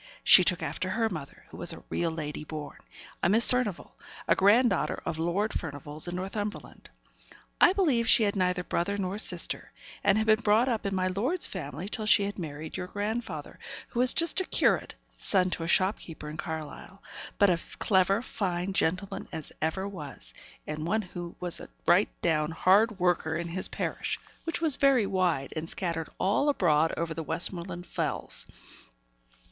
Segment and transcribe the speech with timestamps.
[0.23, 2.77] She took after her mother, who was a real lady born;
[3.21, 3.91] a Miss Furnivall,
[4.27, 6.89] a grand daughter of Lord Furnivall's, in Northumberland.
[7.63, 9.71] I believe she had neither brother nor sister,
[10.03, 13.59] and had been brought up in my lord's family till she had married your grandfather,
[13.89, 17.03] who was just a curate, son to a shopkeeper in Carlisle
[17.37, 20.33] but a clever, fine gentleman as ever was
[20.65, 25.05] and one who was a right down hard worker in his parish, which was very
[25.05, 28.47] wide, and scattered all abroad over the Westmoreland Fells.